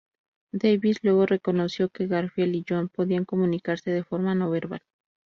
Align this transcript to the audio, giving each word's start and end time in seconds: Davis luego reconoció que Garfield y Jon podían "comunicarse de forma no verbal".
Davis 0.51 0.97
luego 1.03 1.27
reconoció 1.27 1.89
que 1.89 2.07
Garfield 2.07 2.55
y 2.55 2.65
Jon 2.67 2.89
podían 2.89 3.23
"comunicarse 3.23 3.91
de 3.91 4.03
forma 4.03 4.33
no 4.33 4.49
verbal". 4.49 4.81